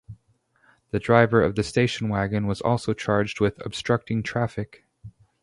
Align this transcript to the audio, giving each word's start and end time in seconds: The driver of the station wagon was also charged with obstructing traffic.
The 0.89 0.97
driver 0.97 1.43
of 1.43 1.53
the 1.53 1.61
station 1.61 2.09
wagon 2.09 2.47
was 2.47 2.59
also 2.59 2.91
charged 2.91 3.39
with 3.39 3.63
obstructing 3.63 4.23
traffic. 4.23 4.83